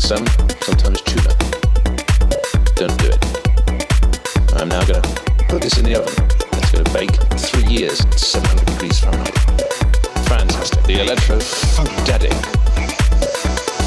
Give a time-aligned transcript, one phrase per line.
[0.00, 1.34] sometimes salmon, sometimes tuna.
[2.76, 3.20] Don't do it.
[4.56, 5.00] I'm now to
[5.48, 6.14] put this in the oven.
[6.52, 9.38] It's to bake three years at 700 degrees Fahrenheit.
[10.28, 10.82] Fantastic.
[10.84, 12.30] The Electro Funk Daddy.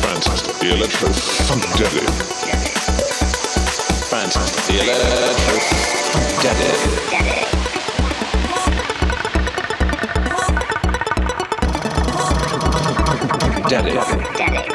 [0.04, 0.56] Fantastic.
[0.60, 2.06] The Electro Funk Daddy.
[4.12, 4.66] Fantastic.
[4.68, 5.58] The Electro
[6.12, 7.16] Funk Daddy.
[14.38, 14.75] Daddy.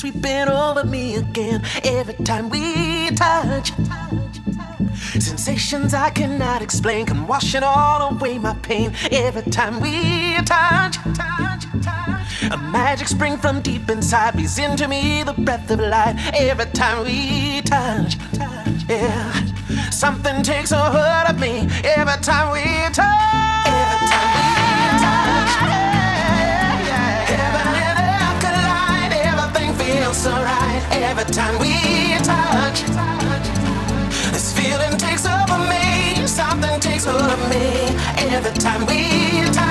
[0.00, 3.72] Sweeping over me again every time we touch.
[5.18, 10.96] Sensations I cannot explain come washing all away my pain every time we touch.
[12.50, 17.04] A magic spring from deep inside breathes into me the breath of life every time
[17.04, 18.16] we touch.
[18.88, 19.32] Yeah,
[19.90, 22.64] something takes a hold of me every time we
[22.94, 23.49] touch.
[30.20, 31.72] Feels so right every time we
[32.24, 32.82] touch.
[34.32, 39.69] This feeling takes over me, something takes hold of me every time we touch.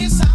[0.00, 0.33] À